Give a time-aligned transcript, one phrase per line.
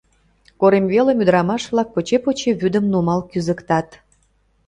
[0.59, 3.87] Корем велым ӱдырамаш-влак поче-поче вӱдым нумал кӱзыктат.